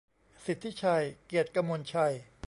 [0.45, 2.13] สิทธิชัย เกียรติกมลชัย